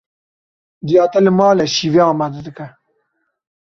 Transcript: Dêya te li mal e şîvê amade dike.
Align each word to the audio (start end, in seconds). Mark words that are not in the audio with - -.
Dêya 0.85 1.05
te 1.11 1.19
li 1.25 1.31
mal 1.39 1.57
e 1.63 1.65
şîvê 1.75 2.01
amade 2.11 2.39
dike. 2.47 2.67